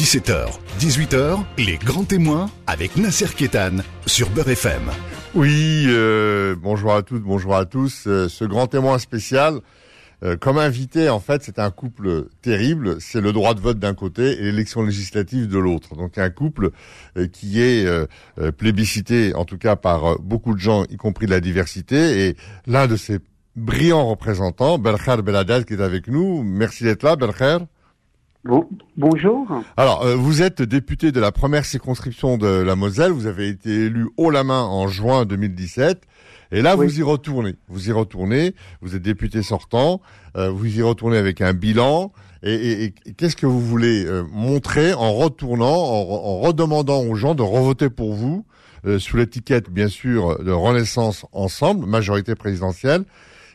[0.00, 0.48] 17h,
[0.78, 4.90] 18h, les grands témoins avec Nasser Kétan sur Beurre FM.
[5.34, 8.06] Oui, euh, bonjour à toutes, bonjour à tous.
[8.06, 9.60] Euh, ce grand témoin spécial,
[10.24, 12.96] euh, comme invité, en fait, c'est un couple terrible.
[12.98, 15.94] C'est le droit de vote d'un côté et l'élection législative de l'autre.
[15.96, 16.70] Donc un couple
[17.30, 17.86] qui est
[18.56, 22.26] plébiscité, en tout cas par beaucoup de gens, y compris de la diversité.
[22.26, 22.36] Et
[22.66, 23.18] l'un de ces
[23.54, 26.42] brillants représentants, Belkher Beladad, qui est avec nous.
[26.42, 27.58] Merci d'être là, Belkher.
[28.42, 28.66] Bon,
[28.96, 29.46] bonjour.
[29.76, 33.12] Alors, euh, vous êtes député de la première circonscription de la Moselle.
[33.12, 36.04] Vous avez été élu haut la main en juin 2017.
[36.50, 37.56] Et là, vous y retournez.
[37.68, 38.54] Vous y retournez.
[38.80, 40.00] Vous êtes député sortant.
[40.38, 42.12] Euh, vous y retournez avec un bilan.
[42.42, 47.90] Et, qu'est-ce que vous voulez euh, montrer en retournant, en, redemandant aux gens de revoter
[47.90, 48.46] pour vous
[48.96, 53.04] sous l'étiquette, bien sûr, de Renaissance Ensemble, majorité présidentielle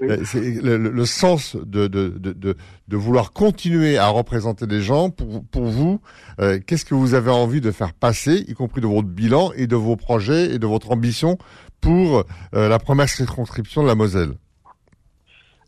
[0.02, 0.18] euh,
[0.62, 2.56] le, sens de, de, de,
[2.88, 5.10] de, vouloir continuer à représenter les gens.
[5.10, 6.02] Pour, pour vous,
[6.40, 9.68] euh, qu'est-ce que vous avez envie de faire passer, y compris de votre bilan et
[9.68, 11.38] de vos projets et de votre ambition
[11.82, 14.34] pour euh, la première circonscription de la Moselle?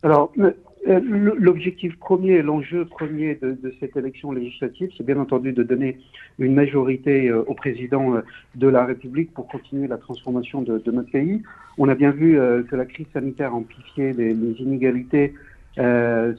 [0.02, 0.30] Alors,
[0.88, 5.98] l'objectif premier, l'enjeu premier de, cette élection législative, c'est bien entendu de donner
[6.38, 8.20] une majorité euh, au président euh,
[8.54, 11.42] de la République pour continuer la transformation de, notre pays.
[11.76, 15.34] On a bien vu que la crise sanitaire a amplifié les, inégalités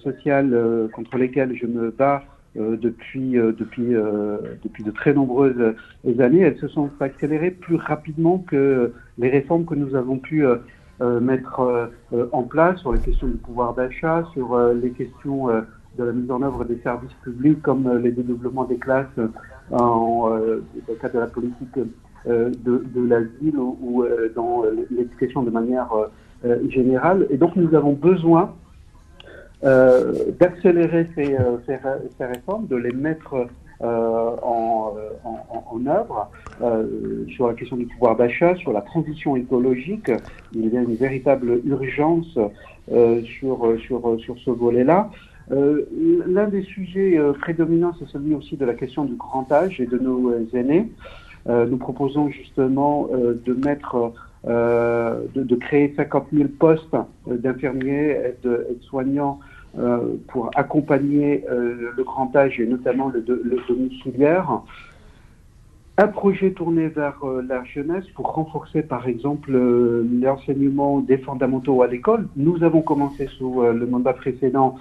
[0.04, 5.76] sociales contre lesquelles je me bats depuis, de très nombreuses
[6.20, 6.42] années.
[6.42, 10.58] Elles se sont accélérées plus rapidement que les réformes que nous avons pu euh,
[11.02, 16.04] mettre euh, en place sur les questions du pouvoir d'achat, sur euh, les questions de
[16.04, 19.08] la mise en œuvre des services publics comme les développements des classes
[19.72, 21.80] en, dans le cadre de la politique
[22.26, 24.06] de, l'asile ou,
[24.36, 25.90] dans l'éducation de manière
[26.70, 27.28] générale.
[27.30, 28.54] Et donc nous avons besoin
[29.62, 33.46] d'accélérer ces, ces, réformes, de les mettre euh,
[33.82, 36.30] en, en, en, œuvre
[36.62, 40.12] euh, sur la question du pouvoir d'achat, sur la transition écologique.
[40.54, 42.38] Il y a une véritable urgence
[42.92, 45.10] euh, sur, sur, sur ce volet-là.
[45.52, 45.86] Euh,
[46.28, 49.98] L'un des sujets prédominants, c'est celui aussi de la question du grand âge et de
[49.98, 50.92] nos aînés.
[51.48, 54.14] nous proposons justement de mettre,
[54.46, 56.96] de, créer 50 000 postes
[57.26, 59.40] d'infirmiers et de soignants
[59.78, 64.62] euh, pour accompagner euh, le grand âge et notamment le, le domiciliaire.
[65.98, 71.88] Un projet tourné vers euh, la jeunesse pour renforcer par exemple l'enseignement des fondamentaux à
[71.88, 72.28] l'école.
[72.36, 74.76] Nous avons commencé sous le mandat précédent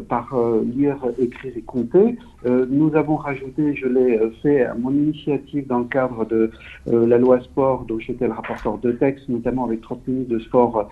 [0.00, 2.16] par euh, lire, écrire et compter.
[2.46, 6.50] Euh, nous avons rajouté, je l'ai fait à mon initiative dans le cadre de
[6.86, 10.88] la loi sport dont j'étais le rapporteur de texte, notamment avec 30 minutes de sport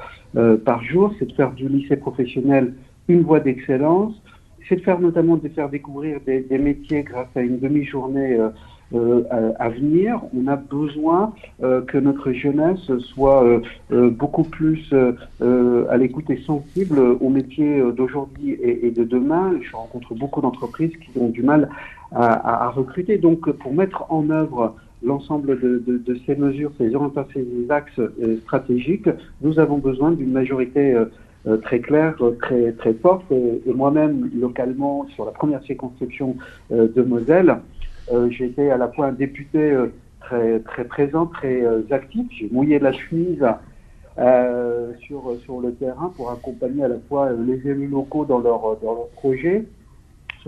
[0.65, 2.75] par jour, c'est de faire du lycée professionnel
[3.09, 4.15] une voie d'excellence,
[4.69, 8.51] c'est de faire notamment de faire découvrir des, des métiers grâce à une demi-journée euh,
[8.93, 10.21] à, venir.
[10.37, 14.93] On a besoin euh, que notre jeunesse soit euh, beaucoup plus
[15.43, 19.53] à l'écoute et sensible aux métiers d'aujourd'hui et, de demain.
[19.63, 21.69] Je rencontre beaucoup d'entreprises qui ont du mal
[22.13, 23.19] à, recruter.
[23.19, 28.01] Donc, pour mettre en œuvre l'ensemble de, ces mesures, ces orientations, ces axes
[28.43, 29.09] stratégiques,
[29.43, 30.97] nous avons besoin d'une majorité
[31.63, 33.31] très claire, très très forte.
[33.31, 36.37] Et, moi-même, localement, sur la première circonscription
[36.71, 37.57] de Moselle,
[38.13, 42.27] euh, été à la fois un député euh, très, très présent, très euh, actif.
[42.39, 43.47] J'ai mouillé la chemise
[45.07, 48.95] sur, sur le terrain pour accompagner à la fois les élus locaux dans leurs dans
[48.95, 49.65] leur projets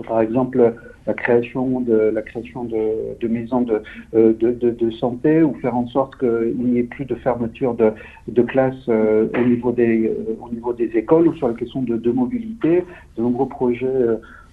[0.07, 0.75] par exemple
[1.07, 3.81] la création de la création de, de maisons de,
[4.13, 7.93] de, de, santé ou faire en sorte qu'il n'y ait plus de fermeture de,
[8.27, 12.83] de classes au niveau des au niveau des écoles ou sur la question de, mobilité
[13.17, 13.87] de nombreux projets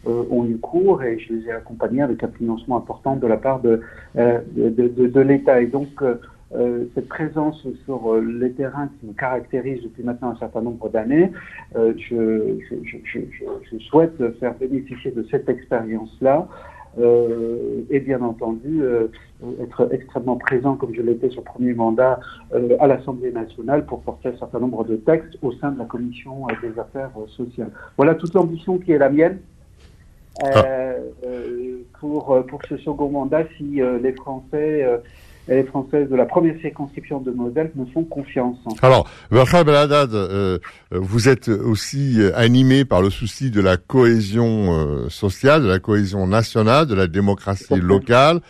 [0.06, 3.60] ont eu cours et je les ai accompagnés avec un financement important de la part
[3.60, 3.80] de,
[4.16, 5.60] euh, de, de, de l'État.
[5.60, 10.62] Et donc, euh, cette présence sur les terrains qui me caractérise depuis maintenant un certain
[10.62, 11.30] nombre d'années,
[11.74, 13.20] je, je, je,
[13.70, 16.48] je, souhaite faire bénéficier de cette expérience-là
[16.98, 19.06] euh, et bien entendu euh,
[19.62, 22.18] être extrêmement présent, comme je l'étais sur premier mandat,
[22.52, 25.84] euh, à l'Assemblée nationale pour porter un certain nombre de textes au sein de la
[25.84, 27.70] Commission des affaires sociales.
[27.96, 29.38] Voilà toute l'ambition qui est la mienne.
[30.42, 30.64] Ah.
[31.24, 34.86] Euh, pour, euh, pour ce second mandat si euh, les Français
[35.48, 38.56] et les Françaises de la première circonscription de Moselle me font confiance.
[38.82, 40.10] Alors, Bertrand Beladad,
[40.92, 46.86] vous êtes aussi animé par le souci de la cohésion sociale, de la cohésion nationale,
[46.86, 48.40] de la démocratie locale.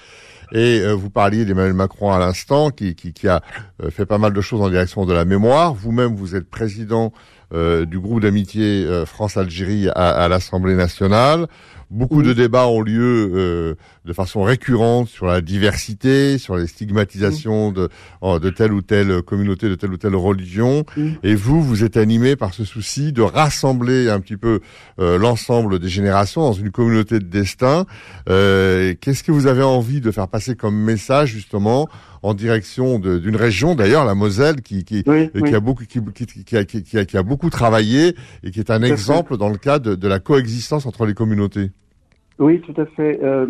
[0.52, 3.40] Et vous parliez d'Emmanuel Macron à l'instant, qui, qui, qui, a
[3.90, 5.72] fait pas mal de choses en direction de la mémoire.
[5.72, 7.12] Vous-même, vous êtes président
[7.52, 11.46] du groupe d'amitié France-Algérie à, à l'Assemblée nationale.
[11.90, 13.74] Beaucoup de débats ont lieu euh,
[14.04, 17.88] de façon récurrente sur la diversité, sur les stigmatisations de,
[18.22, 20.84] de telle ou telle communauté, de telle ou telle religion.
[21.24, 24.60] Et vous, vous êtes animé par ce souci de rassembler un petit peu
[25.00, 27.86] euh, l'ensemble des générations dans une communauté de destin.
[28.28, 31.88] Euh, Qu'est-ce que vous avez envie de faire passer comme message justement
[32.22, 36.00] en direction d'une région, d'ailleurs la Moselle, qui, qui, qui a beaucoup, qui,
[36.44, 39.56] qui, a, qui, a, qui, a, beaucoup travaillé et qui est un exemple dans le
[39.56, 41.70] cadre de, la coexistence entre les communautés.
[42.38, 43.20] Oui, tout à fait.
[43.22, 43.46] Euh,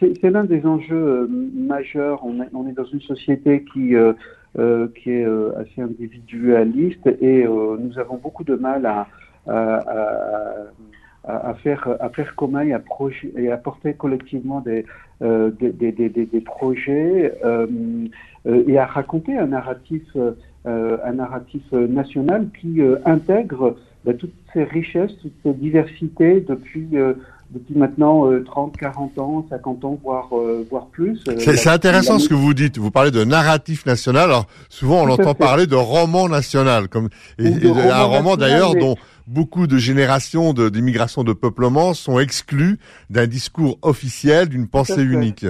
[0.00, 2.24] c'est l'un des enjeux euh, majeurs.
[2.24, 7.98] On est, on est, dans une société qui, euh, qui est assez individualiste et nous
[7.98, 9.08] avons beaucoup de mal à,
[9.46, 10.54] à, à,
[11.26, 12.82] à faire, à faire commun et à,
[13.36, 14.84] et à porter collectivement des,
[15.22, 17.66] euh, des, des, des, des, projets euh,
[18.46, 20.02] euh, et à raconter un narratif,
[20.64, 26.88] un narratif national qui intègre bah, toutes ces richesses, toute ces diversités depuis
[27.50, 30.30] depuis maintenant 30, 40 ans, 50 ans, voire,
[30.68, 31.22] voire plus.
[31.38, 32.78] C'est intéressant ce que vous dites.
[32.78, 34.24] Vous parlez de narratif national.
[34.24, 39.66] Alors souvent on entend parler de roman national, comme et, un roman d'ailleurs dont beaucoup
[39.66, 42.78] de générations d'immigration de, peuplement sont exclues
[43.10, 45.46] d'un discours officiel, d'une pensée unique.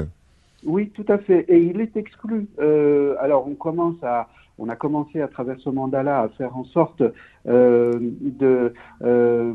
[0.65, 1.44] Oui, tout à fait.
[1.49, 2.47] Et il est exclu.
[2.59, 4.29] Euh, alors, on commence à,
[4.59, 7.03] on a commencé à travers ce mandat-là à faire en sorte
[7.47, 8.73] euh, de,
[9.03, 9.53] euh,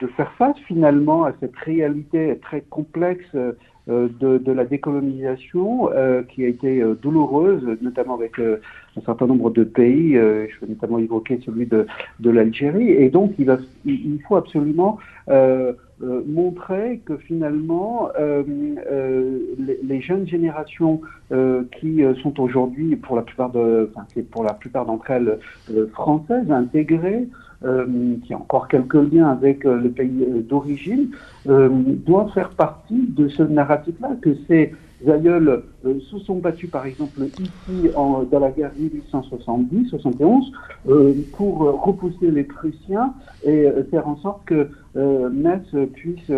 [0.00, 3.36] de faire face finalement à cette réalité très complexe
[3.86, 5.90] de, de, la décolonisation
[6.30, 8.40] qui a été douloureuse, notamment avec
[8.96, 10.14] un certain nombre de pays.
[10.14, 11.86] je veux notamment évoquer celui de,
[12.20, 12.90] de l'Algérie.
[12.90, 14.98] Et donc, il, va, il faut absolument
[16.00, 21.00] montrer que finalement, les, les, jeunes générations
[21.80, 25.38] qui sont aujourd'hui, pour la plupart de, enfin, pour la plupart d'entre elles
[25.92, 27.28] françaises, intégrées,
[27.64, 31.08] euh, qui a encore quelques liens avec euh, le pays euh, d'origine,
[31.46, 34.74] doit faire partie de ce narratif-là, que ces
[35.08, 38.72] aïeuls se sont battus, par exemple, ici dans la guerre
[39.12, 40.52] 1870-71,
[41.32, 43.14] pour repousser les Prussiens
[43.44, 44.68] et faire en sorte que
[45.30, 45.64] Metz
[45.94, 46.30] puisse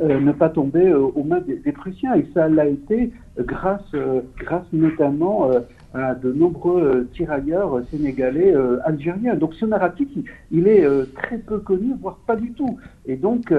[0.00, 2.14] ne pas tomber aux mains des, des, Prussiens.
[2.14, 3.94] Et ça l'a été grâce,
[4.38, 5.50] grâce notamment
[5.96, 9.34] à de nombreux euh, tirailleurs sénégalais euh, algériens.
[9.34, 10.08] Donc ce narratif,
[10.50, 12.78] il, est euh, très peu connu, voire pas du tout.
[13.06, 13.52] Et donc,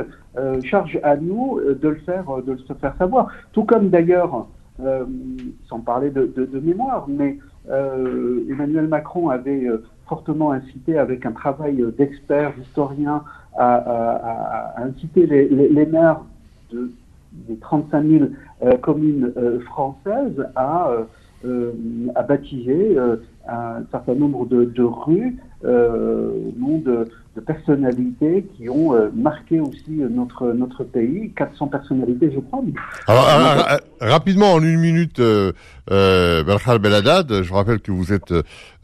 [0.64, 3.30] charge à nous de le faire, de le faire savoir.
[3.54, 4.48] Tout comme d'ailleurs,
[5.68, 9.68] sans parler de, mémoire, mais Emmanuel Macron avait
[10.08, 13.24] fortement incité, avec un travail d'experts, d'historiens,
[13.58, 16.22] à, inciter les, maires
[16.72, 16.92] de,
[17.32, 18.26] des 35 000
[18.82, 19.34] communes
[19.66, 21.04] françaises à euh,
[22.16, 23.18] a baptisé euh,
[23.48, 27.08] un certain nombre de, de rues euh, nom de,
[27.38, 31.32] de, personnalités qui ont euh, marqué aussi notre notre pays.
[31.36, 32.64] 400 personnalités, je crois.
[33.08, 35.52] Alors, rapidement, en une minute, euh,
[35.92, 38.34] euh, Beladad, je rappelle que vous êtes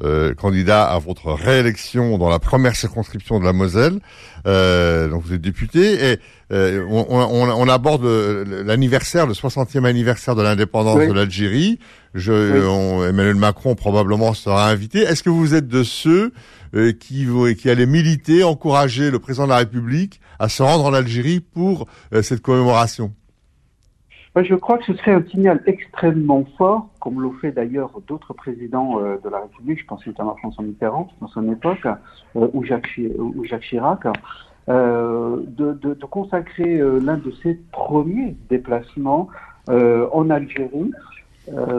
[0.04, 4.00] euh, candidat à votre réélection dans la première circonscription de la Moselle.
[4.46, 6.20] Euh, donc vous êtes député et
[6.52, 11.80] on, on, on, aborde l'anniversaire, le 60e anniversaire de l'indépendance de l'Algérie.
[12.14, 15.00] Je, Emmanuel Macron probablement sera invité.
[15.00, 16.32] Est-ce que vous êtes de ceux
[16.76, 17.28] euh, qui,
[17.60, 21.88] qui allait militer, encourager le président de la République à se rendre en Algérie pour
[22.14, 23.12] euh, cette commémoration?
[24.36, 29.00] Je crois que ce serait un signal extrêmement fort, comme l'ont fait d'ailleurs d'autres présidents
[29.00, 31.88] euh, de la République, je pense notamment à François Mitterrand dans son époque,
[32.34, 34.08] ou, Jacques, ou Jacques Chirac,
[34.68, 39.28] de, consacrer l'un de ses premiers déplacements
[39.68, 40.92] en Algérie,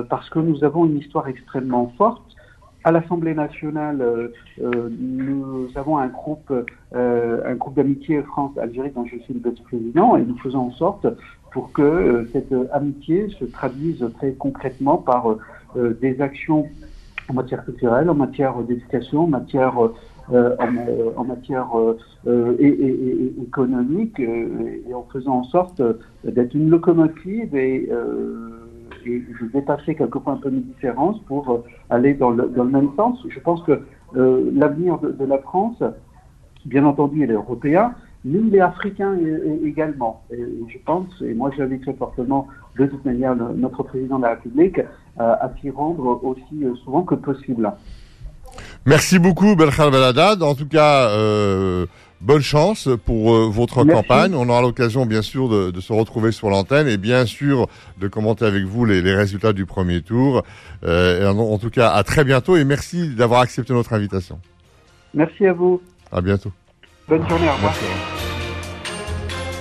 [0.09, 2.34] parce que nous avons une histoire extrêmement forte
[2.85, 4.29] à l'Assemblée nationale, euh,
[4.62, 6.53] euh, nous avons un groupe,
[6.95, 11.07] euh, un groupe d'amitié France-Algérie dont je suis le vice-président et nous faisons en sorte
[11.50, 15.37] pour que cette amitié se traduise très concrètement par
[15.76, 16.67] des actions
[17.29, 19.79] en matière culturelle, en matière d'éducation, en matière
[23.41, 25.81] économique et en faisant en sorte
[26.25, 27.88] d'être une locomotive et
[29.04, 33.18] je dépasser quelquefois un peu mes différences pour euh, aller dans le, même sens.
[33.28, 33.82] Je pense que
[34.16, 35.82] euh, l'avenir de, la France,
[36.64, 37.94] bien entendu, il est européen,
[38.25, 39.16] mais il est africain
[39.64, 40.23] également.
[40.30, 44.30] Et, je pense, et moi j'invite très fortement de toute manière notre président de la
[44.30, 44.82] République euh,
[45.18, 47.73] à s'y rendre aussi souvent que possible.
[48.87, 50.42] Merci beaucoup, Belkhal Baladad.
[50.42, 51.08] En tout cas,
[52.25, 54.35] bonne chance pour euh, votre campagne.
[54.35, 58.09] On aura l'occasion, bien sûr, de, de, se retrouver sur l'antenne et bien sûr de
[58.09, 60.43] commenter avec vous les, les résultats du premier tour.
[60.85, 64.40] Euh, en, en, tout cas, à très bientôt et merci d'avoir accepté notre invitation.
[65.12, 65.81] Merci à vous.
[66.11, 66.50] À bientôt.
[67.09, 67.75] Bonne journée, au revoir.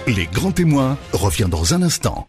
[0.08, 2.28] Les grands témoins revient dans un instant.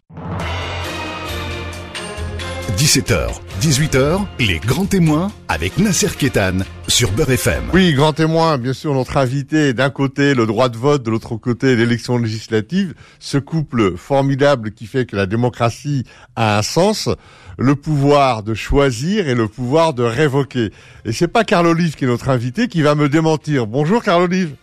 [2.84, 7.62] 17h, 18h, les grands témoins avec Nasser Kétan sur Beurre FM.
[7.72, 11.36] Oui, grand témoin, bien sûr, notre invité, d'un côté le droit de vote, de l'autre
[11.36, 16.04] côté l'élection législative, ce couple formidable qui fait que la démocratie
[16.36, 17.08] a un sens,
[17.56, 20.70] le pouvoir de choisir et le pouvoir de révoquer.
[21.06, 23.66] Et c'est pas Carl Olive qui est notre invité qui va me démentir.
[23.66, 24.56] Bonjour Carl Olive.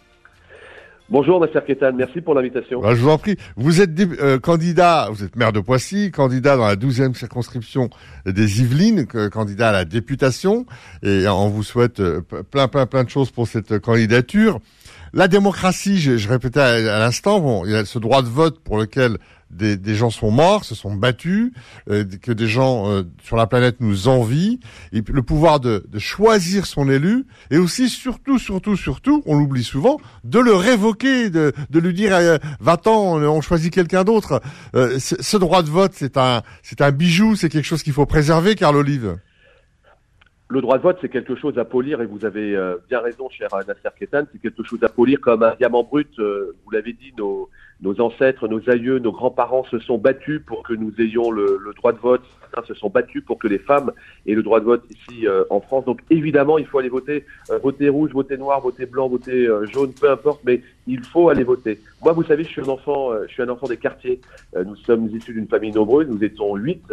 [1.12, 2.80] Bonjour, Nasser Kétan, merci pour l'invitation.
[2.80, 3.36] Bah, je vous en prie.
[3.58, 7.90] Vous êtes euh, candidat, vous êtes maire de Poissy, candidat dans la 12e circonscription
[8.26, 10.66] des Yvelines, candidat à la députation,
[11.04, 14.60] et on vous souhaite euh, plein, plein, plein de choses pour cette candidature.
[15.12, 18.30] La démocratie, je, je répétais à, à l'instant, bon, il y a ce droit de
[18.30, 19.18] vote pour lequel
[19.52, 21.52] des, des, gens sont morts, se sont battus,
[21.90, 24.60] euh, que des gens euh, sur la planète nous envient,
[24.94, 29.64] et le pouvoir de, de, choisir son élu, et aussi surtout, surtout, surtout, on l'oublie
[29.64, 34.42] souvent, de le révoquer, de, de lui dire euh, va-t'en, on choisit quelqu'un d'autre.
[34.76, 38.06] Euh, ce droit de vote, c'est un, c'est un bijou, c'est quelque chose qu'il faut
[38.06, 39.18] préserver, Carl Olive.
[40.48, 42.58] Le droit de vote, c'est quelque chose à polir, et vous avez
[42.90, 46.10] bien raison, cher Nasser Ketan, c'est quelque chose à polir comme un diamant brut.
[46.18, 47.50] vous l'avez dit, nos
[47.82, 51.94] nos ancêtres, nos aïeux, nos grands-parents se sont battus pour que nous ayons le, droit
[51.94, 52.22] de vote.
[52.42, 53.92] Certains se sont battus pour que les femmes
[54.28, 55.86] aient le droit de vote ici euh, en France.
[55.86, 57.26] Donc évidemment, il faut aller voter.
[57.50, 61.30] Euh, voter rouge, voter noir, voter blanc, voter euh, jaune, peu importe, mais il faut
[61.30, 61.80] aller voter.
[62.04, 64.22] Moi, vous savez, je suis un enfant, je suis un enfant des quartiers.
[64.56, 66.08] nous sommes issus d'une famille nombreuse.
[66.08, 66.84] Nous étions huit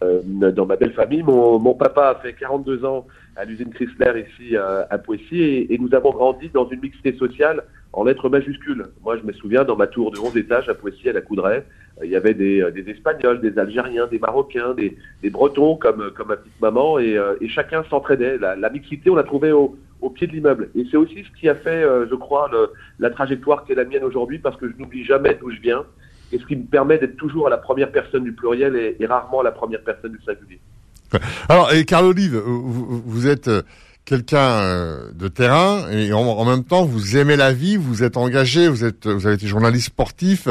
[0.00, 1.22] dans ma belle famille.
[1.22, 5.74] Mon, mon, papa a fait 42 ans à l'usine Chrysler ici à, à Poissy et,
[5.74, 7.62] et nous avons grandi dans une mixité sociale
[7.92, 8.86] en lettres majuscules.
[9.02, 11.64] Moi, je me souviens, dans ma tour de 11 étages à Poissy, à la Coudray,
[12.00, 15.76] euh, il y avait des, euh, des, Espagnols, des Algériens, des Marocains, des, des Bretons,
[15.76, 18.38] comme, comme ma petite maman, et, euh, et chacun s'entraidait.
[18.38, 20.70] La, la, mixité, on la trouvait au, au pied de l'immeuble.
[20.74, 23.84] Et c'est aussi ce qui a fait, je crois, le, la trajectoire qui est la
[23.84, 25.84] mienne aujourd'hui, parce que je n'oublie jamais d'où je viens,
[26.32, 29.40] et ce qui me permet d'être toujours à la première personne du pluriel et, rarement
[29.40, 30.60] à la première personne du singulier.
[31.48, 33.50] Alors, et Carl Olive, vous, vous êtes
[34.08, 38.66] quelqu'un euh, de terrain et en, même temps vous aimez la vie, vous êtes engagé,
[38.66, 40.48] vous êtes, vous avez été journaliste sportif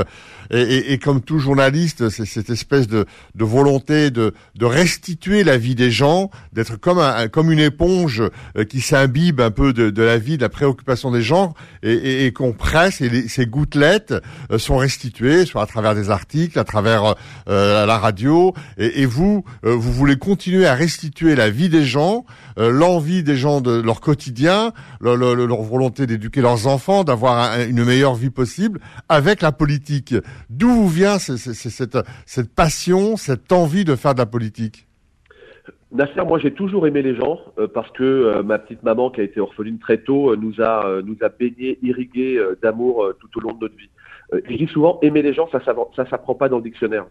[0.51, 5.43] et, et, et comme tout journaliste, c'est cette espèce de, de volonté de, de, restituer
[5.43, 8.23] la vie des gens, d'être comme un, comme une éponge
[8.57, 12.25] euh, qui s'imbibe un peu de, de, la vie, de la préoccupation des gens et,
[12.25, 14.13] et qu'on presse et les, ces gouttelettes
[14.51, 17.15] euh, sont restituées, soit à travers des articles, à travers
[17.49, 22.25] euh, la radio et, vous, vous voulez continuer à restituer la vie des gens,
[22.57, 25.18] l'envie des gens de leur quotidien, leur,
[25.62, 30.16] volonté d'éduquer leurs enfants, d'avoir une meilleure vie possible avec la politique.
[30.50, 34.88] D'où vient cette, passion, cette envie de faire de la politique?
[35.92, 39.22] Nasser, moi j'ai toujours aimé les gens euh, parce que euh, ma petite maman qui
[39.22, 43.39] a été orpheline très tôt euh, nous a nous a baigné, irrigué d'amour tout au
[43.39, 43.89] long de notre vie.
[44.34, 45.62] et je dis souvent aimer les gens, ça
[45.96, 47.06] ça s'apprend pas dans le dictionnaire.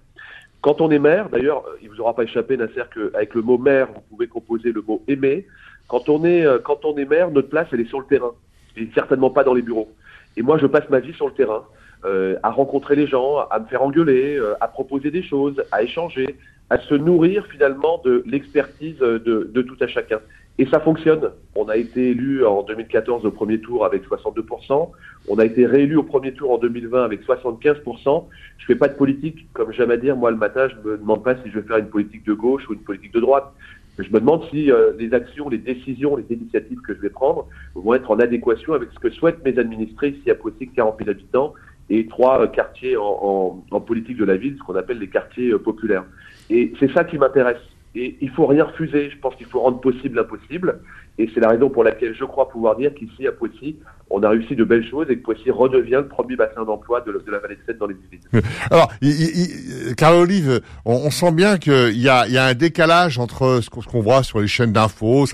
[0.60, 3.88] Quand on est maire, d'ailleurs, il vous aura pas échappé Nasser qu'avec le mot maire,
[3.94, 5.46] vous pouvez composer le mot aimer.
[5.88, 8.32] Quand on est, euh, quand on est maire, notre place, elle est sur le terrain.
[8.76, 9.88] Et certainement pas dans les bureaux.
[10.36, 11.64] Et moi, je passe ma vie sur le terrain,
[12.04, 15.82] euh, à rencontrer les gens, à me faire engueuler, euh, à proposer des choses, à
[15.82, 16.36] échanger,
[16.68, 20.18] à se nourrir finalement de l'expertise de, de tout à chacun.
[20.58, 21.30] Et ça fonctionne.
[21.54, 24.90] On a été élu en 2014 au premier tour avec 62%.
[25.28, 28.24] On a été réélu au premier tour en 2020 avec 75%.
[28.56, 30.16] Je fais pas de politique, comme j'aime à dire.
[30.16, 32.66] Moi, le matin, je me demande pas si je vais faire une politique de gauche
[32.70, 33.52] ou une politique de droite.
[33.98, 37.46] Je me demande si euh, les actions, les décisions, les initiatives que je vais prendre
[37.74, 41.10] vont être en adéquation avec ce que souhaitent mes administrés ici à Poitiers, 40 000
[41.10, 41.54] habitants,
[41.88, 45.58] et trois euh, quartiers en, politique de la ville, ce qu'on appelle les quartiers euh,
[45.58, 46.04] populaires.
[46.50, 47.60] Et c'est ça qui m'intéresse.
[47.96, 49.10] Et il faut rien refuser.
[49.10, 50.80] Je pense qu'il faut rendre possible l'impossible.
[51.18, 53.76] Et c'est la raison pour laquelle je crois pouvoir dire qu'ici, à Poissy,
[54.10, 57.12] on a réussi de belles choses et que Poissy redevient le premier bassin d'emploi de,
[57.30, 58.42] la vallée de Seine dans les Yvelines.
[58.70, 63.70] Alors, il, il, Carl Olive, on, sent bien qu'il y a, un décalage entre ce
[63.70, 65.24] qu'on voit sur les chaînes d'infos,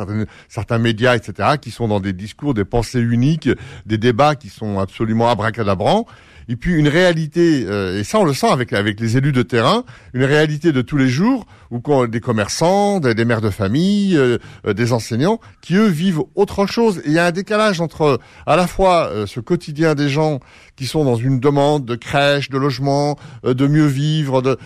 [0.49, 3.50] certains médias, etc., qui sont dans des discours, des pensées uniques,
[3.85, 6.07] des débats qui sont absolument abracadabrants,
[6.49, 9.43] et puis une réalité, euh, et ça on le sent avec avec les élus de
[9.43, 9.85] terrain,
[10.15, 14.37] une réalité de tous les jours où des commerçants, des, des mères de famille, euh,
[14.67, 17.01] euh, des enseignants, qui eux vivent autre chose.
[17.07, 20.41] Il y a un décalage entre à la fois euh, ce quotidien des gens
[20.77, 24.59] qui sont dans une demande de crèche, de logement, euh, de mieux vivre, de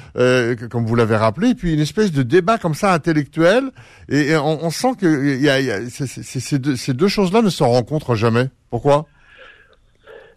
[0.70, 3.70] comme vous l'avez rappelé, et puis une espèce de débat comme ça intellectuel.
[4.08, 8.48] Et, on, on, sent que y a, y ces deux choses-là ne se rencontrent jamais.
[8.70, 9.06] Pourquoi?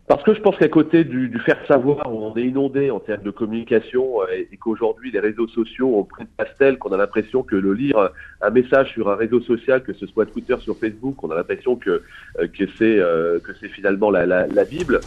[0.10, 3.00] Parce que je pense qu'à côté du, du, faire savoir, où on est inondé en
[3.00, 6.98] termes de communication euh, et, qu'aujourd'hui les réseaux sociaux ont pris de pastel, qu'on a
[6.98, 8.10] l'impression que le lire
[8.42, 11.76] un message sur un réseau social, que ce soit Twitter, sur Facebook, on a l'impression
[11.76, 12.02] que
[12.40, 15.00] euh, que c'est euh, que c'est finalement la, la, la Bible.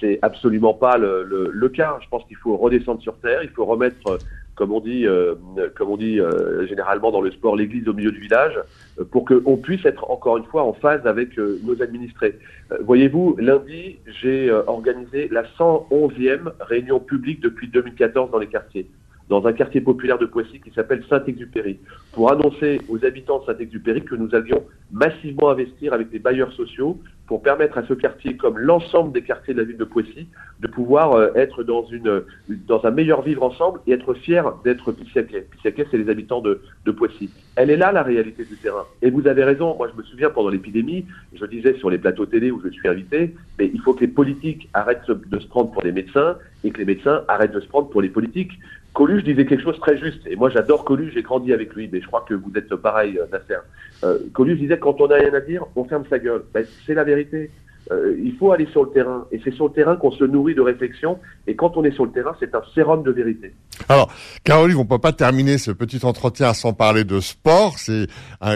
[0.00, 1.98] c'est absolument pas le, le, le, cas.
[2.02, 4.18] Je pense qu'il faut redescendre sur terre, il faut remettre
[4.60, 8.60] comme on dit, euh, euh, généralement dans le sport, l'église au milieu du village,
[8.98, 12.38] euh, pour qu'on puisse être encore une fois en phase avec nos administrés.
[12.82, 18.86] Voyez-vous, lundi, j'ai organisé la 111e réunion publique depuis 2014 dans les quartiers
[19.30, 21.78] dans un quartier populaire de Poissy qui s'appelle Saint-Exupéry,
[22.12, 26.98] pour annoncer aux habitants de Saint-Exupéry que nous allions massivement investir avec les bailleurs sociaux
[27.28, 30.26] pour permettre à ce quartier, comme l'ensemble des quartiers de la ville de Poissy,
[30.58, 32.24] de pouvoir euh, être dans, une,
[32.66, 35.46] dans un meilleur vivre ensemble et être fiers d'être Pissiaquais.
[35.48, 37.30] Pissiaquais, c'est les habitants de, de Poissy.
[37.54, 38.84] Elle est là, la réalité du terrain.
[39.00, 42.26] Et vous avez raison, moi je me souviens pendant l'épidémie, je disais sur les plateaux
[42.26, 45.70] télé où je suis invité, mais il faut que les politiques arrêtent de se prendre
[45.70, 48.52] pour des médecins et que les médecins arrêtent de se prendre pour les politiques.
[48.92, 52.00] Coluche disait quelque chose très juste, et moi j'adore Coluche, j'ai grandi avec lui, mais
[52.00, 53.60] je crois que vous êtes pareil, euh, Nasser.
[54.02, 56.42] Euh, Coluche disait quand on n'a rien à dire, on ferme sa gueule.
[56.52, 57.50] Ben, c'est la vérité.
[57.90, 59.26] Euh, il faut aller sur le terrain.
[59.32, 61.18] Et c'est sur le terrain qu'on se nourrit de réflexion.
[61.46, 63.52] Et quand on est sur le terrain, c'est un sérum de vérité.
[63.88, 64.12] Alors,
[64.44, 67.78] Caroline, on peut pas terminer ce petit entretien sans parler de sport.
[67.78, 68.06] C'est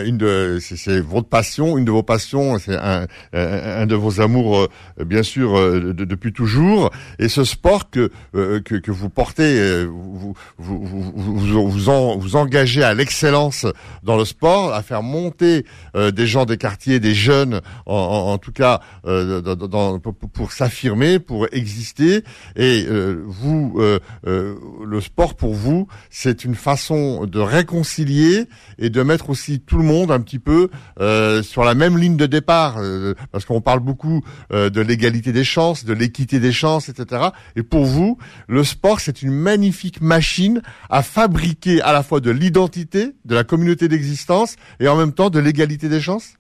[0.04, 4.59] une de, c'est votre passion, une de vos passions, c'est un, un, de vos amours,
[4.59, 6.90] euh, bien sûr, euh, depuis toujours.
[7.19, 12.83] Et ce sport que que, que vous portez, vous vous vous vous, vous, vous engagez
[12.83, 13.66] à l'excellence
[14.02, 15.64] dans le sport, à faire monter
[15.95, 18.81] des gens des quartiers, des jeunes, en, en, tout cas.
[19.25, 19.99] Euh,
[20.33, 22.25] pour, s'affirmer, pour exister.
[22.57, 23.99] Et euh, vous, euh,
[24.85, 28.47] le sport pour vous, c'est une façon de réconcilier
[28.78, 30.69] et de mettre aussi tout le monde un petit peu
[31.43, 32.81] sur la même ligne de départ,
[33.33, 37.28] parce qu'on parle beaucoup de l'égalité des chances, de l'équité des chances, etc.
[37.57, 42.31] Et pour vous, le sport, c'est une magnifique machine à fabriquer à la fois de
[42.31, 46.35] l'identité, de la communauté d'existence et en même temps de l'égalité des chances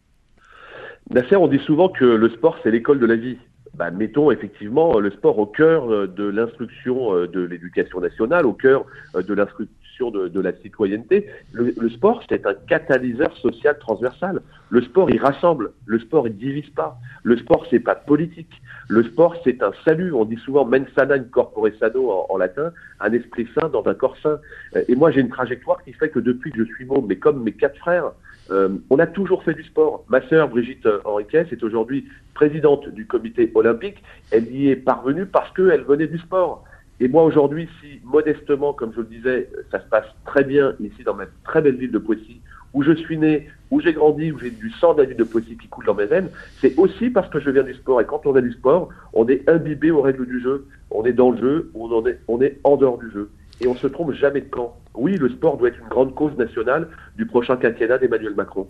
[1.10, 3.36] Nasser, on dit souvent que le sport, c'est l'école de la vie.
[3.74, 8.52] Bah, mettons effectivement le sport au cœur euh, de l'instruction euh, de l'éducation nationale, au
[8.52, 11.28] cœur euh, de l'instruction de, la citoyenneté.
[11.52, 14.40] Le, sport, c'est un catalyseur social transversal.
[14.70, 15.72] Le sport, il rassemble.
[15.86, 16.98] Le sport, il divise pas.
[17.22, 18.50] Le sport, c'est pas politique.
[18.88, 20.12] Le sport, c'est un salut.
[20.12, 23.94] On dit souvent mens sana in corpore sano en, latin, un esprit sain dans un
[23.94, 24.40] corps sain.
[24.88, 27.44] Et moi, j'ai une trajectoire qui fait que depuis que je suis môme, mais comme
[27.44, 28.10] mes quatre frères,
[28.50, 30.04] euh, on a toujours fait du sport.
[30.08, 34.02] Ma sœur Brigitte Henriquez est aujourd'hui présidente du comité olympique.
[34.30, 36.64] Elle y est parvenue parce qu'elle venait du sport.
[37.00, 41.02] Et moi aujourd'hui, si modestement, comme je le disais, ça se passe très bien ici
[41.04, 42.40] dans ma très belle ville de Poissy,
[42.72, 45.24] où je suis né, où j'ai grandi, où j'ai du sang de la ville de
[45.24, 46.30] Poissy qui coule dans mes veines,
[46.60, 48.00] c'est aussi parce que je viens du sport.
[48.00, 50.66] Et quand on a du sport, on est imbibé aux règles du jeu.
[50.90, 53.28] On est dans le jeu, on est en dehors du jeu
[53.60, 54.76] et on se trompe jamais de camp.
[54.94, 58.66] Oui, le sport doit être une grande cause nationale du prochain quinquennat d'Emmanuel Macron.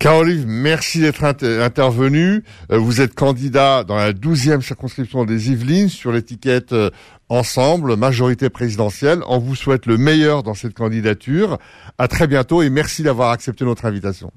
[0.00, 2.42] Caroline, merci d'être intervenue.
[2.72, 6.88] Euh, vous êtes candidat dans la 12e circonscription des Yvelines sur l'étiquette euh,
[7.28, 9.20] Ensemble, majorité présidentielle.
[9.28, 11.58] On vous souhaite le meilleur dans cette candidature.
[11.96, 14.32] À très bientôt et merci d'avoir accepté notre invitation.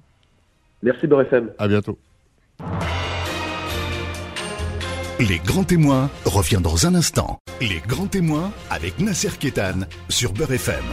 [0.84, 1.50] Merci BRFM.
[1.58, 1.98] À bientôt.
[5.30, 7.40] Les grands témoins revient dans un instant.
[7.62, 10.84] Les grands témoins avec Nasser Kétan sur Beurre FM.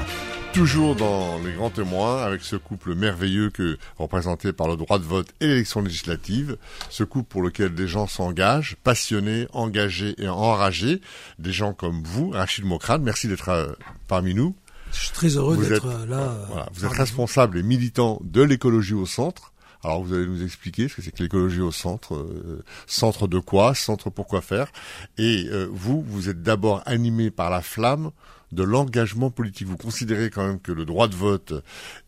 [0.53, 5.05] Toujours dans les grands témoins avec ce couple merveilleux que représenté par le droit de
[5.05, 6.59] vote et l'élection législative,
[6.91, 11.01] ce couple pour lequel des gens s'engagent, passionnés, engagés et enragés,
[11.41, 13.73] des gens comme vous, Rachid Mokrane, merci d'être euh,
[14.07, 14.55] parmi nous.
[14.93, 16.37] Je suis très heureux d'être là.
[16.49, 19.50] Voilà, vous êtes responsable et militant de l'écologie au centre.
[19.83, 23.39] Alors vous allez nous expliquer ce que c'est que l'écologie au centre, euh, centre de
[23.39, 24.71] quoi, centre pour quoi faire.
[25.17, 28.11] Et euh, vous, vous êtes d'abord animé par la flamme
[28.53, 29.67] de l'engagement politique.
[29.67, 31.55] Vous considérez quand même que le droit de vote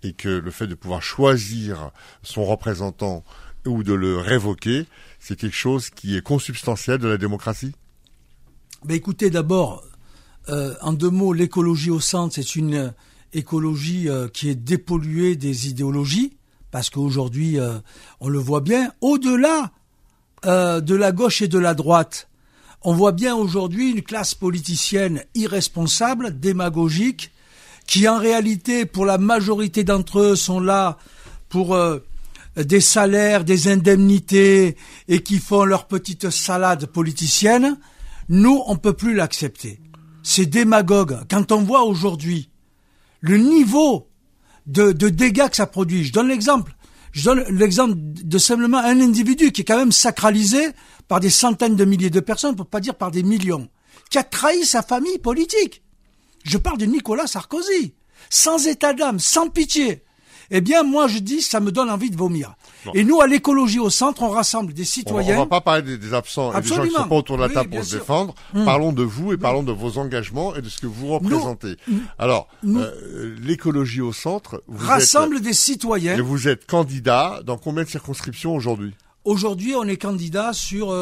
[0.03, 3.25] et que le fait de pouvoir choisir son représentant
[3.65, 4.87] ou de le révoquer,
[5.19, 7.73] c'est quelque chose qui est consubstantiel de la démocratie?
[8.85, 9.85] Ben Écoutez, d'abord,
[10.49, 12.93] euh, en deux mots, l'écologie au centre, c'est une
[13.33, 16.35] écologie qui est dépolluée des idéologies
[16.73, 17.79] parce qu'aujourd'hui, euh,
[18.19, 19.71] on le voit bien, au-delà
[20.47, 22.29] euh, de la gauche et de la droite,
[22.83, 27.31] on voit bien aujourd'hui une classe politicienne irresponsable, démagogique,
[27.87, 30.97] qui en réalité, pour la majorité d'entre eux, sont là
[31.51, 31.99] pour euh,
[32.57, 34.77] des salaires, des indemnités,
[35.09, 37.79] et qui font leur petite salade politicienne.
[38.31, 39.79] Nous, on peut plus l'accepter.
[40.23, 41.19] C'est démagogue.
[41.31, 42.49] Quand on voit aujourd'hui
[43.21, 44.09] le niveau
[44.67, 46.05] de, dégâts que ça produit.
[46.05, 46.77] Je donne l'exemple.
[47.13, 50.69] Je donne l'exemple de simplement un individu qui est quand même sacralisé
[51.09, 53.69] par des centaines de milliers de personnes, pour pas dire par des millions,
[54.11, 55.83] qui a trahi sa famille politique.
[56.45, 57.95] Je parle de Nicolas Sarkozy,
[58.31, 60.05] sans état d'âme, sans pitié.
[60.51, 62.55] Eh bien, moi, je dis, ça me donne envie de vomir.
[62.95, 65.37] Et nous, à l'écologie au centre, on rassemble des citoyens.
[65.37, 67.49] On, va pas parler des, absents et des gens qui sont pas autour de la
[67.49, 68.35] table pour se défendre.
[68.55, 68.65] Hmm.
[68.65, 71.77] Parlons de vous et parlons de vos engagements et de ce que vous représentez.
[72.19, 76.17] Alors, euh, l'écologie au centre vous rassemble des citoyens.
[76.17, 78.95] Et vous êtes candidat dans combien de circonscriptions aujourd'hui?
[79.25, 80.95] Aujourd'hui, on est candidat sur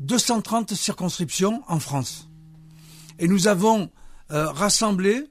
[0.00, 2.28] 230 euh, circonscriptions en France.
[3.18, 3.90] Et nous avons
[4.32, 5.24] euh, rassemblé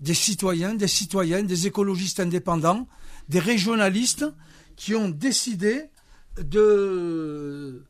[0.00, 2.86] des citoyens, des citoyennes, des écologistes indépendants,
[3.28, 4.26] des régionalistes
[4.76, 5.90] qui ont décidé
[6.38, 7.82] de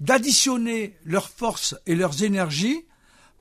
[0.00, 2.84] d'additionner leurs forces et leurs énergies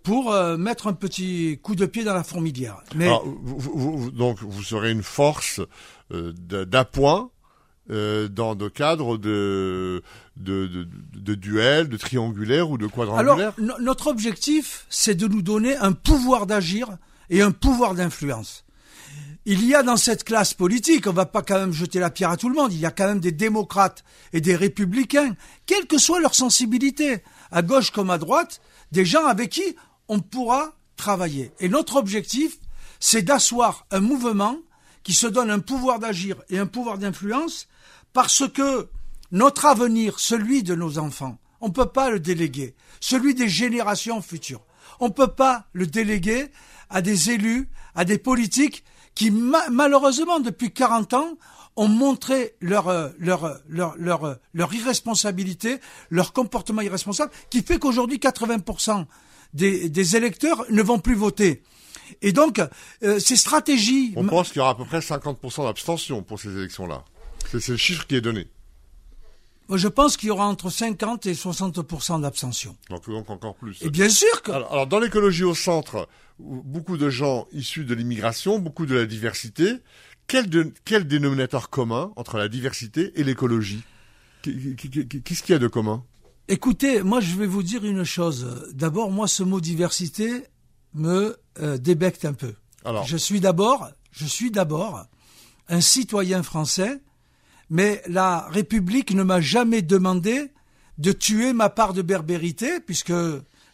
[0.04, 2.82] pour euh, mettre un petit coup de pied dans la fourmilière.
[2.96, 3.10] Mais
[4.14, 5.60] donc vous serez une force
[6.12, 7.32] euh, d'appoint
[7.90, 10.04] euh, dans le cadre de
[10.38, 15.42] de, de, de duels, de triangulaires ou de quadrangulaires Alors notre objectif, c'est de nous
[15.42, 16.98] donner un pouvoir d'agir
[17.30, 18.66] et un pouvoir d'influence.
[19.46, 22.30] Il y a dans cette classe politique, on va pas quand même jeter la pierre
[22.30, 25.88] à tout le monde, il y a quand même des démocrates et des républicains, quelle
[25.88, 29.76] que soit leur sensibilité, à gauche comme à droite, des gens avec qui
[30.08, 31.52] on pourra travailler.
[31.60, 32.60] Et notre objectif,
[33.00, 34.58] c'est d'asseoir un mouvement
[35.02, 37.68] qui se donne un pouvoir d'agir et un pouvoir d'influence
[38.14, 38.90] parce que
[39.32, 44.22] notre avenir, celui de nos enfants, on ne peut pas le déléguer, celui des générations
[44.22, 44.62] futures.
[45.00, 46.52] On ne peut pas le déléguer
[46.92, 48.84] à des élus, à des politiques
[49.16, 51.38] qui malheureusement depuis 40 ans
[51.76, 57.62] ont montré leur, euh, leur, euh, leur, leur, euh, leur irresponsabilité, leur comportement irresponsable, qui
[57.62, 59.06] fait qu'aujourd'hui 80%
[59.54, 61.64] des, des électeurs ne vont plus voter.
[62.22, 62.62] Et donc,
[63.02, 64.14] ces stratégies...
[64.18, 67.06] On pense qu'il y aura à peu près 50% d'abstention pour ces élections-là.
[67.50, 68.48] C'est le chiffre qui est donné.
[69.78, 72.76] Je pense qu'il y aura entre 50 et 60 d'abstention.
[72.90, 73.82] Donc, donc encore plus.
[73.82, 74.52] Et bien sûr que...
[74.52, 76.08] Alors, dans l'écologie au centre,
[76.40, 79.78] beaucoup de gens issus de l'immigration, beaucoup de la diversité.
[80.28, 80.50] Quel,
[80.86, 83.84] quel dénominateur commun entre la diversité et l'écologie?
[84.44, 86.04] Qu'est-ce qu'il y a de commun?
[86.48, 88.70] Écoutez, moi je vais vous dire une chose.
[88.74, 90.44] D'abord, moi ce mot diversité
[90.94, 92.56] me euh, débecte un peu.
[92.84, 93.06] Alors.
[93.06, 95.06] Je suis d'abord, je suis d'abord
[95.70, 97.00] un citoyen français
[97.72, 100.52] mais la République ne m'a jamais demandé
[100.98, 103.14] de tuer ma part de berbérité, puisque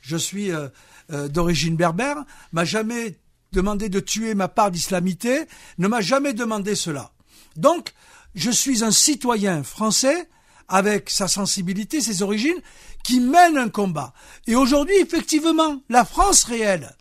[0.02, 0.70] je suis euh,
[1.12, 3.18] euh, d'origine berbère, m'a jamais
[3.54, 5.46] demandé de tuer ma part d'islamité,
[5.80, 7.12] ne m'a jamais demandé cela.
[7.56, 7.96] Donc,
[8.36, 10.30] je suis un citoyen français
[10.68, 12.62] avec sa sensibilité, ses origines,
[13.04, 14.14] qui mène un combat.
[14.46, 16.96] Et aujourd'hui, effectivement, la France réelle,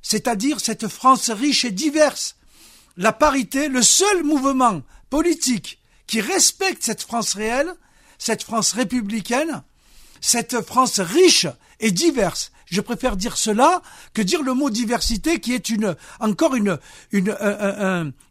[0.00, 2.36] c'est-à-dire cette France riche et diverse,
[2.96, 7.72] la parité, le seul mouvement politique qui respecte cette France réelle,
[8.18, 9.62] cette France républicaine,
[10.20, 11.46] cette France riche
[11.80, 12.52] et diverse.
[12.66, 13.80] Je préfère dire cela
[14.12, 16.78] que dire le mot diversité qui est une encore une
[17.12, 17.36] une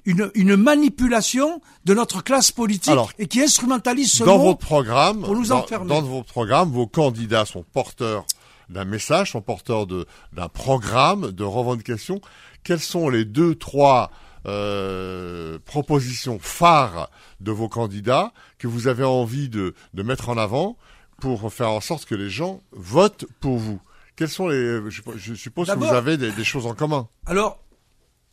[0.06, 5.22] une, une, manipulation de notre classe politique et qui instrumentalise ce dans mot votre programme,
[5.22, 5.88] pour nous enfermer.
[5.88, 8.26] Dans, vos programmes, vos candidats sont porteurs
[8.68, 12.20] d'un message, sont porteurs d'un programme de revendication.
[12.64, 14.12] Quels sont les deux trois
[14.46, 20.78] euh, propositions phares de vos candidats que vous avez envie de, de mettre en avant
[21.20, 23.82] pour faire en sorte que les gens votent pour vous
[24.16, 27.08] Quels sont les Je, suppose que vous avez des, choses en commun.
[27.26, 27.60] Alors,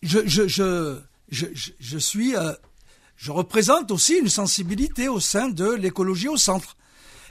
[0.02, 0.98] je je je
[1.30, 1.46] je,
[1.80, 2.52] je suis euh,
[3.16, 6.76] je représente aussi une sensibilité au sein de l'écologie au centre.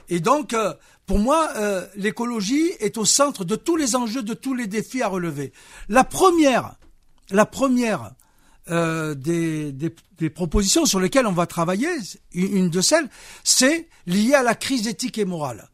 [0.08, 0.74] Et donc, euh,
[1.06, 1.50] pour moi,
[1.94, 5.52] l'écologie est au centre de tous les enjeux, de tous les défis à relever.
[5.88, 6.74] La première,
[7.30, 8.12] la première
[8.70, 11.88] euh, des, des, propositions sur lesquelles on va travailler,
[12.32, 13.08] une de celles,
[13.42, 15.68] c'est lié à la crise éthique et morale.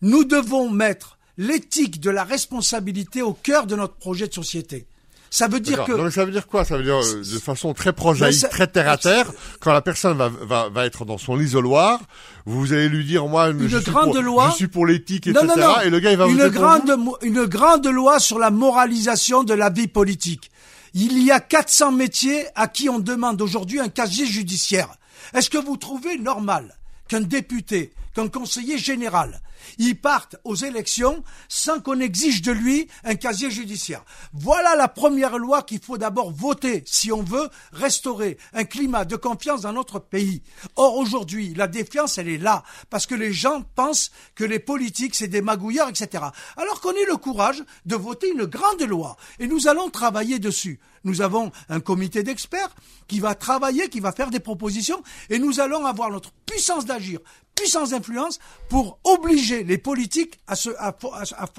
[0.00, 4.86] Nous devons mettre l'éthique de la responsabilité au cœur de notre projet de société.
[5.32, 6.10] Ça veut dire que.
[6.10, 6.62] ça veut dire quoi?
[6.62, 10.18] Ça veut dire euh, de façon très prosaïque, très terre à terre, quand la personne
[10.18, 12.00] va, va, va être dans son isoloir,
[12.44, 15.26] vous allez lui dire moi, une je, grande suis pour, loi, je suis pour l'éthique,
[15.28, 15.46] etc.
[15.46, 18.50] Non, non, et le gars il va une vous grande, une grande loi sur la
[18.50, 20.50] moralisation de la vie politique.
[20.94, 24.94] Il y a 400 métiers à qui on demande aujourd'hui un casier judiciaire.
[25.32, 26.76] Est-ce que vous trouvez normal
[27.08, 29.40] qu'un député, qu'un conseiller général.
[29.78, 34.04] Il parte aux élections sans qu'on exige de lui un casier judiciaire.
[34.32, 39.16] Voilà la première loi qu'il faut d'abord voter si on veut restaurer un climat de
[39.16, 40.42] confiance dans notre pays.
[40.76, 45.14] Or aujourd'hui, la défiance, elle est là parce que les gens pensent que les politiques,
[45.14, 46.24] c'est des magouilleurs, etc.
[46.56, 50.80] Alors qu'on ait le courage de voter une grande loi et nous allons travailler dessus.
[51.04, 52.74] Nous avons un comité d'experts
[53.08, 57.18] qui va travailler, qui va faire des propositions et nous allons avoir notre puissance d'agir,
[57.54, 58.38] puissance d'influence
[58.68, 60.96] pour obliger les politiques à, se, à,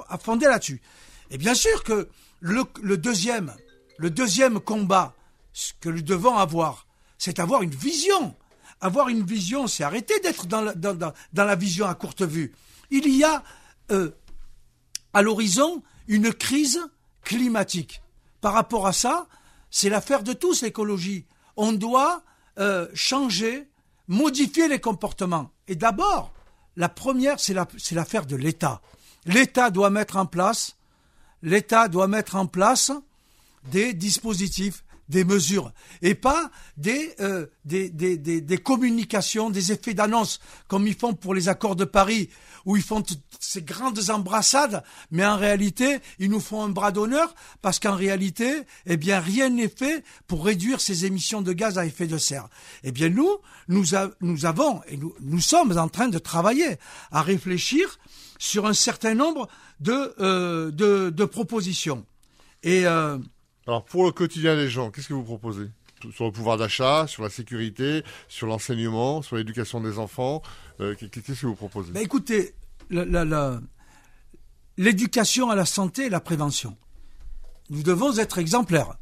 [0.09, 0.81] à, fonder là-dessus.
[1.31, 3.53] Et bien sûr que le, le, deuxième,
[3.97, 5.15] le deuxième combat
[5.79, 8.35] que nous devons avoir, c'est avoir une vision.
[8.81, 12.53] Avoir une vision, c'est arrêter d'être dans dans, dans, dans la, vision à courte vue.
[12.91, 13.43] Il y a
[13.91, 14.11] euh,
[15.13, 16.81] à l'horizon une crise
[17.23, 18.01] climatique.
[18.41, 19.27] Par rapport à ça,
[19.71, 21.25] c'est l'affaire de tous l'écologie.
[21.55, 22.23] On doit
[22.59, 23.69] euh, changer
[24.07, 25.51] modifier les comportements.
[25.67, 26.33] Et d'abord,
[26.75, 28.81] la première, c'est l'affaire de l'État.
[29.25, 30.75] L'État doit mettre en place,
[31.41, 32.91] l'État doit mettre en place
[33.71, 40.39] des dispositifs, des mesures, et pas des, euh, des, des, des, communications, des effets d'annonce,
[40.67, 42.29] comme ils font pour les accords de Paris,
[42.65, 43.03] où ils font
[43.39, 48.61] ces grandes embrassades, mais en réalité, ils nous font un bras d'honneur parce qu'en réalité,
[48.85, 52.47] eh bien, rien n'est fait pour réduire ces émissions de gaz à effet de serre.
[52.83, 53.29] Eh bien, nous,
[53.67, 53.87] nous,
[54.21, 56.77] nous avons et nous, nous sommes en train de travailler
[57.11, 57.99] à réfléchir
[58.39, 59.47] sur un certain nombre
[59.79, 62.05] de, euh, de, de, propositions.
[62.61, 63.17] Et euh,
[63.67, 65.69] alors, pour le quotidien des gens, qu'est-ce que vous proposez?
[66.13, 70.41] Sur le pouvoir d'achat, sur la sécurité, sur l'enseignement, sur l'éducation des enfants.
[70.81, 71.93] Euh, qu'est-ce que vous proposez?
[71.93, 72.55] Ben Écoutez,
[74.77, 76.75] l'éducation à la santé et la prévention.
[77.69, 78.97] Nous devons être exemplaires.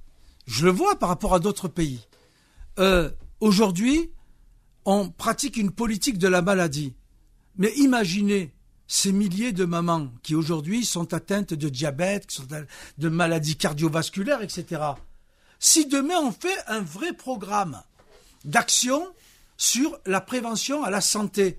[0.46, 2.08] Je le vois par rapport à d'autres pays.
[2.78, 4.12] Euh, aujourd'hui,
[4.86, 6.94] on pratique une politique de la maladie.
[7.58, 8.54] Mais imaginez
[8.94, 12.28] ces milliers de mamans qui aujourd'hui sont atteintes de diabète,
[12.98, 14.82] de maladies cardiovasculaires, etc.
[15.60, 17.82] Si demain on fait un vrai programme
[18.44, 19.08] d'action
[19.56, 21.58] sur la prévention à la santé,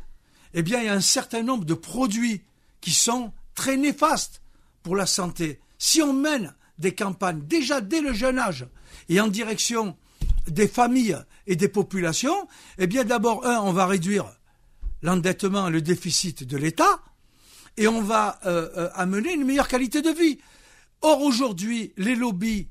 [0.53, 2.43] eh bien il y a un certain nombre de produits
[2.83, 4.43] qui sont très néfastes
[4.83, 5.59] pour la santé.
[5.79, 8.67] Si on mène des campagnes déjà dès le jeune âge
[9.09, 9.97] et en direction
[10.49, 11.17] des familles
[11.47, 14.31] et des populations, eh bien d'abord, un, on va réduire
[15.01, 17.01] l'endettement et le déficit de l'État,
[17.77, 20.39] et on va euh, euh, amener une meilleure qualité de vie.
[21.01, 22.69] Or aujourd'hui, les lobbies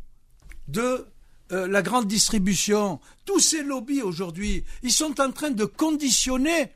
[0.67, 1.07] de
[1.51, 6.71] euh, la grande distribution, tous ces lobbies aujourd'hui, ils sont en train de conditionner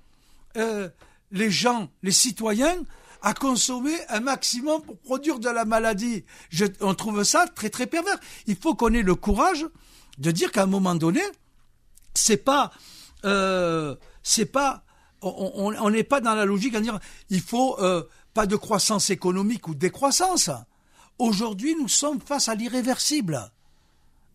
[1.31, 2.77] les gens, les citoyens,
[3.21, 6.23] à consommer un maximum pour produire de la maladie.
[6.79, 8.17] On trouve ça très très pervers.
[8.47, 9.65] Il faut qu'on ait le courage
[10.17, 11.19] de dire qu'à un moment donné,
[12.13, 12.71] c'est pas,
[14.23, 14.84] c'est pas,
[15.21, 16.99] on n'est pas dans la logique à dire
[17.29, 20.49] il faut euh, pas de croissance économique ou décroissance.
[21.17, 23.51] Aujourd'hui, nous sommes face à l'irréversible.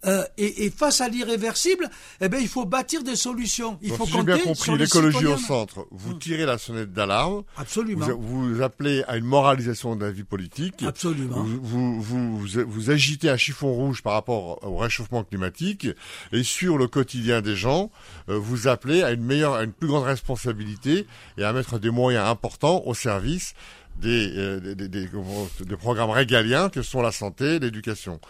[0.06, 1.88] Euh, et, et, face à l'irréversible,
[2.20, 3.78] eh ben, il faut bâtir des solutions.
[3.82, 5.86] Il faut si j'ai bien compris, l'écologie au centre.
[5.90, 6.18] Vous hmm.
[6.18, 7.42] tirez la sonnette d'alarme.
[7.56, 8.06] Absolument.
[8.18, 10.82] Vous, vous, appelez à une moralisation de la vie politique.
[10.82, 11.42] Absolument.
[11.42, 15.86] Vous, vous, vous, vous, agitez un chiffon rouge par rapport au réchauffement climatique.
[16.32, 17.90] Et sur le quotidien des gens,
[18.30, 21.90] euh, vous appelez à une meilleure, à une plus grande responsabilité et à mettre des
[21.90, 23.54] moyens importants au service
[23.96, 28.20] des, euh, des, des, des, programmes régaliens que sont la santé, l'éducation.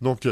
[0.00, 0.26] Donc,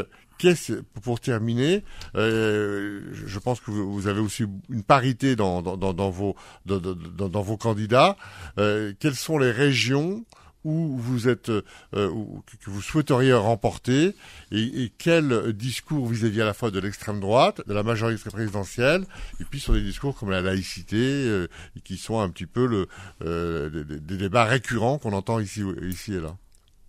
[1.01, 1.83] pour terminer,
[2.15, 7.41] euh, je pense que vous, avez aussi une parité dans, dans, dans, vos, dans, dans,
[7.41, 8.15] vos candidats.
[8.57, 10.23] Euh, quelles sont les régions
[10.63, 14.15] où vous êtes, euh, que vous souhaiteriez remporter,
[14.51, 19.05] et, quel discours vis-à-vis à la fois de l'extrême droite, de la majorité présidentielle,
[19.39, 21.45] et puis sur des discours comme la laïcité,
[21.83, 23.69] qui sont un petit peu le,
[23.99, 26.35] des, débats récurrents qu'on entend ici, ici et là.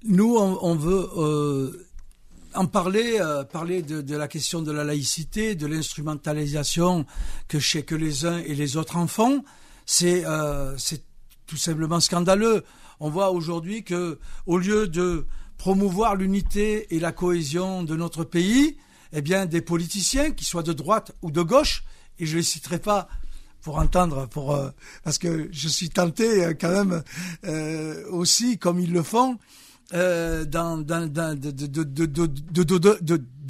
[0.04, 1.08] Nous, on, veut
[2.54, 7.06] en parler, euh, parler de, la question de la laïcité, de l'instrumentalisation
[7.48, 9.44] que, que les uns et les autres en font,
[9.86, 10.76] c'est euh,
[11.46, 12.64] tout simplement scandaleux.
[13.00, 18.76] On voit aujourd'hui que, au lieu de promouvoir l'unité et la cohésion de notre pays,
[19.12, 21.82] eh bien, des politiciens, qui soient de droite ou de gauche,
[22.18, 23.08] et je ne les citerai pas
[23.62, 24.70] pour entendre, pour euh,
[25.04, 27.02] parce que je suis tenté euh, quand même
[27.44, 29.38] euh, aussi, comme ils le font,
[29.92, 30.44] de,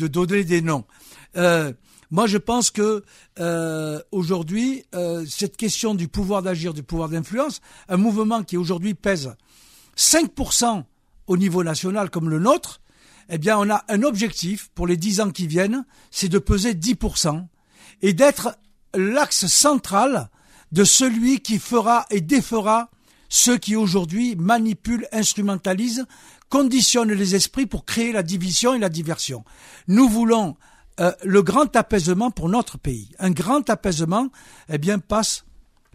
[0.07, 0.85] donner des noms.
[2.11, 3.05] Moi, je pense que
[3.39, 8.95] euh, aujourd'hui, euh, cette question du pouvoir d'agir, du pouvoir d'influence, un mouvement qui aujourd'hui
[8.95, 9.35] pèse
[9.97, 10.85] 5%
[11.29, 12.81] au niveau national comme le nôtre,
[13.29, 16.75] eh bien, on a un objectif pour les 10 ans qui viennent, c'est de peser
[16.75, 17.47] 10%
[18.03, 18.59] et d'être
[18.93, 20.31] l'axe central
[20.73, 22.91] de celui qui fera et défera
[23.29, 26.05] ceux qui aujourd'hui manipulent, instrumentalisent,
[26.49, 29.45] conditionnent les esprits pour créer la division et la diversion.
[29.87, 30.57] Nous voulons
[30.99, 33.11] euh, le grand apaisement pour notre pays.
[33.19, 34.29] Un grand apaisement,
[34.69, 35.45] eh bien, passe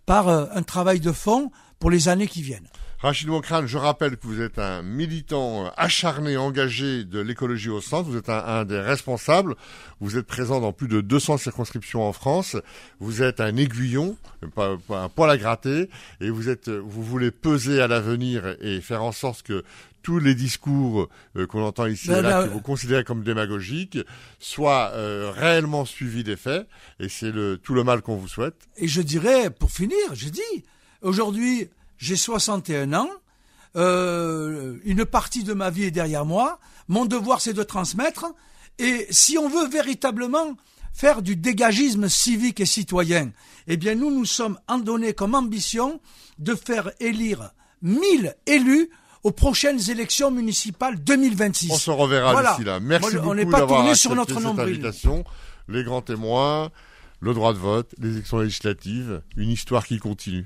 [0.06, 2.70] par euh, un travail de fond pour les années qui viennent.
[3.00, 8.10] Rachid Mokrane, je rappelle que vous êtes un militant acharné, engagé de l'écologie au centre.
[8.10, 9.56] Vous êtes un, des responsables.
[10.00, 12.56] Vous êtes présent dans plus de 200 circonscriptions en France.
[13.00, 14.16] Vous êtes un aiguillon,
[14.56, 15.90] pas, un poil à gratter,
[16.22, 19.64] et vous êtes, vous voulez peser à l'avenir et faire en sorte que
[20.02, 23.98] tous les discours euh, qu'on entend ici et là, que vous considérez comme démagogiques,
[24.40, 26.68] soient euh, réellement suivis des faits.
[27.00, 28.56] Et c'est le, tout le mal qu'on vous souhaite.
[28.78, 30.64] Et je dirais, pour finir, je dis,
[31.02, 33.10] aujourd'hui, j'ai 61 ans,
[33.76, 38.26] euh, une partie de ma vie est derrière moi, mon devoir c'est de transmettre,
[38.80, 40.56] et si on veut véritablement
[40.94, 43.32] faire du dégagisme civique et citoyen,
[43.68, 46.00] eh bien nous nous sommes en donné comme ambition
[46.40, 48.90] de faire élire 1000 élus
[49.24, 51.72] aux prochaines élections municipales 2026.
[51.72, 52.80] On se reverra d'ici là.
[52.80, 54.76] Merci beaucoup on n'est pas tourné sur notre nombril.
[54.76, 55.24] Invitation.
[55.68, 56.70] Les grands témoins,
[57.22, 60.46] le droit de vote, les élections législatives, une histoire qui continue.